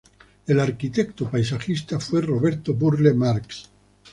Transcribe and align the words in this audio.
El 0.47 0.59
arquitecto 0.59 1.29
paisajista 1.29 1.99
fue 1.99 2.21
Roberto 2.23 2.73
Burle 2.73 3.13
Marx. 3.13 3.69